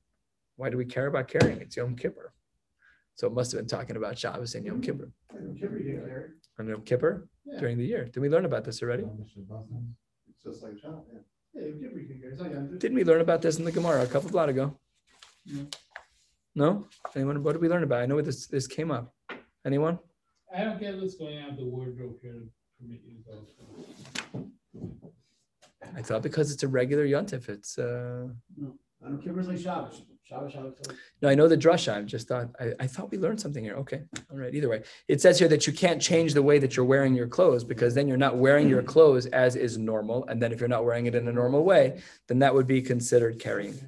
[0.56, 1.60] Why do we care about carrying?
[1.60, 2.32] It's Yom Kippur.
[3.16, 5.10] So it must have been talking about Shabbos and Yom Kippur.
[6.62, 7.60] On Yom Kippur Yeah.
[7.60, 8.06] during the year.
[8.06, 9.04] Did we learn about this already?
[9.04, 9.34] It's
[10.44, 11.20] just like Shabbos, yeah.
[11.54, 12.18] Yeah, you can read it.
[12.24, 14.50] It's like, I'm- Didn't we learn about this in the Gemara a couple of blot
[14.50, 14.78] ago?
[15.48, 15.68] No.
[16.54, 16.88] No?
[17.16, 17.42] Anyone?
[17.44, 18.04] What did we learn about?
[18.04, 19.12] I know this this came up.
[19.66, 19.98] Anyone?
[20.56, 22.48] I don't get what's going on with the wardrobe here to
[22.80, 24.52] permit you to go.
[25.96, 28.28] I thought because it's a regular yontif, it's uh
[29.04, 30.04] I don't care, it's like Shabbos.
[31.22, 31.98] No, I know the drasha.
[31.98, 33.76] I just thought I, I thought we learned something here.
[33.76, 34.02] Okay.
[34.32, 34.54] All right.
[34.54, 34.84] Either way.
[35.08, 37.94] It says here that you can't change the way that you're wearing your clothes because
[37.94, 40.26] then you're not wearing your clothes as is normal.
[40.28, 42.82] And then if you're not wearing it in a normal way, then that would be
[42.82, 43.80] considered carrying.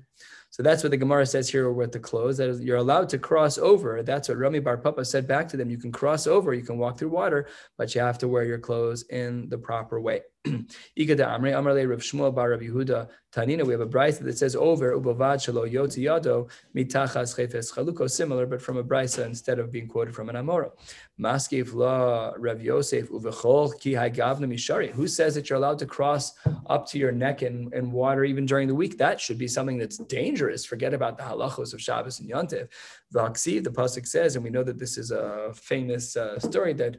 [0.53, 2.37] So that's what the Gemara says here with the clothes.
[2.37, 4.03] That is, you're allowed to cross over.
[4.03, 5.71] That's what Rami Bar Papa said back to them.
[5.71, 8.59] You can cross over, you can walk through water, but you have to wear your
[8.59, 10.21] clothes in the proper way.
[10.45, 13.65] Ika da Amri Amar Rav Shmuel Bar Rav Yehuda Tanina.
[13.65, 15.39] We have a brisa that says over ubavad
[15.71, 18.09] yotzi yado mitachas chefes chaluko.
[18.09, 20.71] Similar, but from a brisa instead of being quoted from an Amora.
[21.17, 24.91] Maskiv la Rav Yosef uvechol ki gavna mishari.
[24.91, 26.33] Who says that you're allowed to cross
[26.67, 28.97] up to your neck in, in water even during the week?
[28.97, 30.65] That should be something that's dangerous.
[30.65, 32.67] Forget about the halachos of Shabbos and Yontif.
[33.13, 36.97] Vaksiv, the pasuk says, and we know that this is a famous uh, story that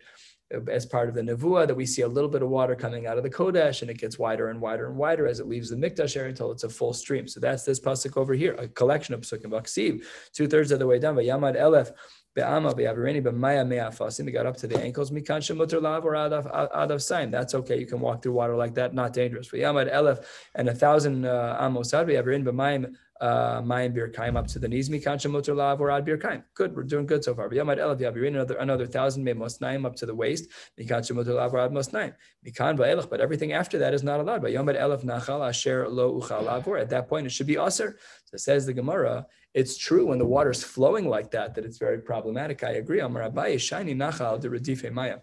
[0.68, 3.16] as part of the Nevuah, that we see a little bit of water coming out
[3.16, 5.76] of the Kodesh and it gets wider and wider and wider as it leaves the
[5.76, 7.26] Mikdash area until it's a full stream.
[7.26, 9.46] So that's this pasuk over here, a collection of pasukim.
[9.46, 11.14] Vaksiv, two thirds of the way down.
[11.16, 11.92] by Yamad Elef.
[12.35, 14.24] Be'ama be'avirini b'maya me'afasim.
[14.24, 15.12] They got up to the ankles.
[15.12, 17.30] Mikan shemuter lav or adav adav.
[17.30, 17.78] That's okay.
[17.78, 18.92] You can walk through water like that.
[18.92, 19.48] Not dangerous.
[19.50, 20.24] V'yamad elef
[20.57, 22.88] and a thousand uh, amosad be'avirin b'mayim uh,
[23.20, 24.88] Uh, mayim bir kaim up to the knees.
[24.88, 26.42] Mikan shemuter lav or ad bir kaim.
[26.55, 26.74] Good.
[26.74, 27.48] We're doing good so far.
[27.48, 30.46] V'yamad elef be'avirin another another thousand me naim up to the waist.
[30.79, 32.12] Mikan shemuter lav or ad naim.
[32.44, 33.09] Mikan ba'elech.
[33.09, 34.42] But everything after that is not allowed.
[34.42, 36.81] V'yamad elef nachal asher lo uchal lavor.
[36.81, 37.98] At that point, it should be aser.
[38.24, 39.27] So says the Gemara.
[39.55, 42.64] It's true when the water's flowing like that that it's very problematic.
[42.64, 42.98] I agree.
[42.98, 45.18] Amar Abaye shiny nachal de redife maya.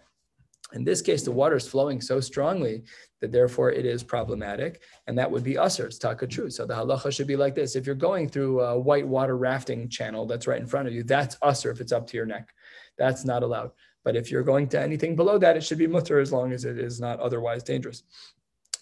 [0.72, 2.84] In this case, the water is flowing so strongly
[3.22, 5.86] that therefore it is problematic, and that would be usher.
[5.86, 6.50] It's taka true.
[6.50, 9.88] So the halacha should be like this: if you're going through a white water rafting
[9.88, 12.52] channel that's right in front of you, that's usher if it's up to your neck.
[12.98, 13.70] That's not allowed.
[14.04, 16.64] But if you're going to anything below that, it should be mutter as long as
[16.64, 18.02] it is not otherwise dangerous.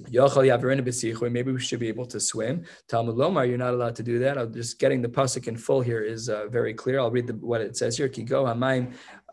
[0.09, 2.65] Maybe we should be able to swim.
[2.89, 4.39] Talmud Lomar, you're not allowed to do that.
[4.39, 7.01] I'm just getting the pasuk in full here is uh, very clear.
[7.01, 8.09] I'll read the, what it says here.
[8.09, 8.47] Kigo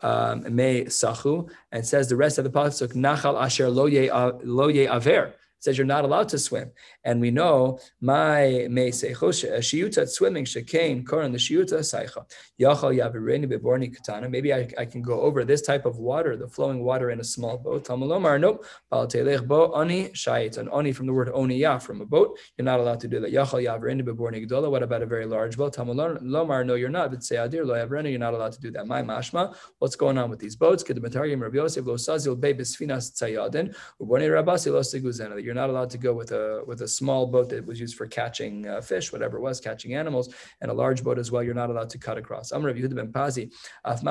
[0.02, 5.34] um, me sachu, and says the rest of the pasuk nachal asher lo ye aver.
[5.60, 6.70] Says you're not allowed to swim,
[7.04, 12.24] and we know my me secho shiyuta swimming shekain koran the shiyuta saicha
[12.60, 14.28] yachal yaverini beborni katana.
[14.28, 17.24] Maybe I, I can go over this type of water, the flowing water in a
[17.24, 17.86] small boat.
[17.86, 18.64] Talmud Lomar, nope.
[18.88, 22.38] Bal telech bo oni shayit, an oni from the word oniyah from a boat.
[22.56, 23.32] You're not allowed to do that.
[23.32, 24.70] Yachal yaverini beborni gdola.
[24.70, 25.72] What about a very large boat?
[25.72, 27.10] Talmud Lomar, no, you're not.
[27.10, 28.86] But say adir lo yaverini, you're not allowed to do that.
[28.86, 30.84] My mashma, what's going on with these boats?
[30.84, 35.47] Kedematariim Rabbi Yosef lo sazil be tzayadin uborni rabasi lo siguzena.
[35.48, 38.06] You're not allowed to go with a with a small boat that was used for
[38.06, 41.42] catching uh, fish, whatever it was, catching animals, and a large boat as well.
[41.42, 42.52] You're not allowed to cut across.
[42.52, 43.50] Amr Yehuda ben Pazi.
[43.86, 44.04] Even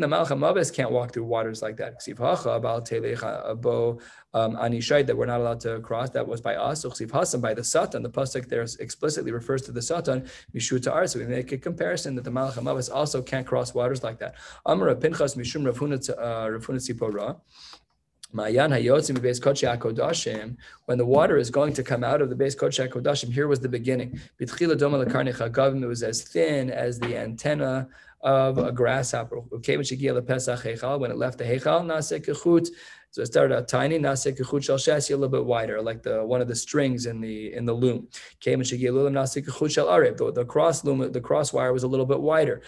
[0.00, 2.00] the malach hamavis can't walk through waters like that.
[2.00, 4.00] Ksiv hacha bal telecha bo
[4.32, 6.08] um, that we're not allowed to cross.
[6.08, 6.82] That was by us.
[6.82, 8.02] By the satan.
[8.02, 10.26] The pasuk there explicitly refers to the satan.
[10.54, 11.06] Mishuta ar.
[11.06, 14.36] So we make a comparison that the malach hamavis also can't cross waters like that.
[14.64, 15.98] Amr Pinchas mishum Rav Huna
[16.78, 17.40] tzipora.
[18.30, 18.54] When
[20.98, 24.20] the water is going to come out of the base kodesh here was the beginning.
[24.76, 25.82] Doma.
[25.82, 27.88] It was as thin as the antenna
[28.20, 29.40] of a grasshopper.
[29.40, 32.68] When when it left the kechut.
[33.10, 37.06] So it started out tiny, a little bit wider, like the one of the strings
[37.06, 38.08] in the in the loom.
[38.40, 38.58] Came.
[38.58, 42.60] The, cross loom, the cross wire was a little bit wider.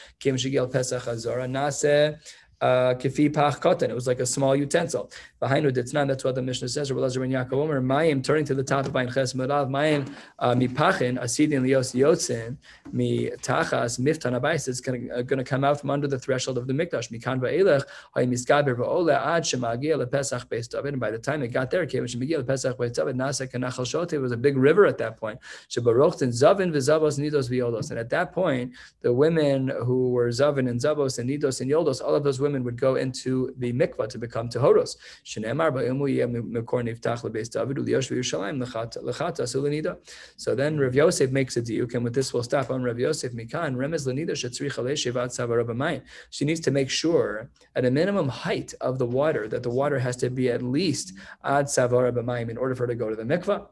[2.61, 3.89] Uh, kifi pach katan.
[3.89, 5.11] It was like a small utensil.
[5.39, 6.09] Behind it, it's not.
[6.09, 6.91] That's what the Mishnah says.
[6.91, 10.13] Rabbi Lazar ben Yaakov Omer Mayim turning to the top of Ayin Ches Merav Mayim
[10.39, 12.59] uh, mi pachin asidin lios yotzin
[12.93, 14.69] mi tachas miftan abayis.
[14.69, 17.11] It's going uh, to come out from under the threshold of the mikdash.
[17.11, 17.85] Mikan va'elech
[18.15, 21.01] hay miskaber va'ole ad shemagia lepesach beis David.
[21.01, 23.17] By the time it got there, came shemagia lepesach beis David.
[23.17, 24.13] Nasa kanachal shote.
[24.13, 25.39] It was a big river at that point.
[25.71, 27.89] Shebarochtin zavin v'zavos nidos v'yodos.
[27.89, 32.03] And at that point, the women who were zavin and zavos and nidos and yodos,
[32.03, 34.49] all of those women would go into the mikvah to become
[39.51, 39.97] sulenida.
[40.37, 43.33] So then Rav Yosef makes a diuk, and with this we'll stop on Rav Yosef
[43.33, 43.75] Mikan.
[43.77, 44.37] Remez lenida.
[46.31, 49.99] She needs to make sure at a minimum height of the water that the water
[49.99, 53.17] has to be at least ad savar b'mayim in order for her to go to
[53.17, 53.67] the mikvah.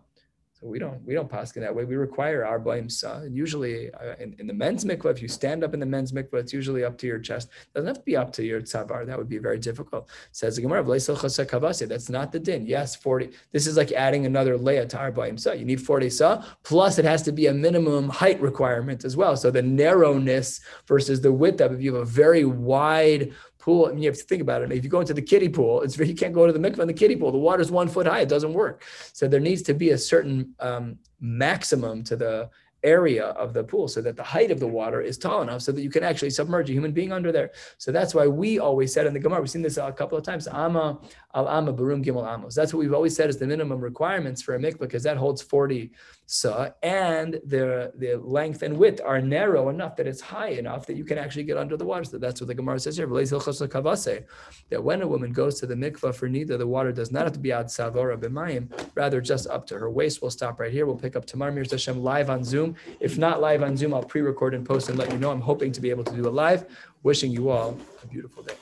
[0.61, 1.85] So we don't we don't pass it that way.
[1.85, 3.23] We require arba'im sa.
[3.23, 6.35] Usually uh, in, in the men's mikvah, if you stand up in the men's mikvah,
[6.35, 7.49] it's usually up to your chest.
[7.49, 9.07] It doesn't have to be up to your tzavar.
[9.07, 10.09] That would be very difficult.
[10.33, 12.67] Says the Gemara, that's not the din.
[12.67, 13.31] Yes, 40.
[13.53, 15.53] This is like adding another leah to arba'im sa.
[15.53, 19.37] You need 40 sa, plus it has to be a minimum height requirement as well.
[19.37, 23.33] So the narrowness versus the width of if you have a very wide
[23.69, 23.85] pool.
[23.87, 24.73] I mean, you have to think about it.
[24.73, 26.89] If you go into the kiddie pool, it's you can't go to the mikvah in
[26.89, 27.31] the kiddie pool.
[27.31, 28.23] The water's one foot high.
[28.27, 28.77] It doesn't work.
[29.13, 32.35] So there needs to be a certain um, maximum to the
[32.83, 35.73] area of the pool so that the height of the water is tall enough so
[35.73, 37.51] that you can actually submerge a human being under there.
[37.77, 40.25] So that's why we always said in the Gemara, we've seen this a couple of
[40.25, 40.99] times, Ama
[41.35, 42.55] al Ama Barum Gimel Amos.
[42.55, 45.43] That's what we've always said is the minimum requirements for a mikvah because that holds
[45.43, 45.91] 40
[46.31, 50.95] sa and the, the length and width are narrow enough that it's high enough that
[50.95, 52.05] you can actually get under the water.
[52.05, 53.07] So that's what the Gemara says here.
[53.07, 57.33] That when a woman goes to the mikvah for nida, the water does not have
[57.33, 60.21] to be ad savora b'mayim, rather just up to her waist.
[60.21, 60.85] We'll stop right here.
[60.85, 62.77] We'll pick up tomorrow, Mir Hashem, live on Zoom.
[63.01, 65.31] If not live on Zoom, I'll pre-record and post and let you know.
[65.31, 66.67] I'm hoping to be able to do it live.
[67.03, 68.57] Wishing you all a beautiful day.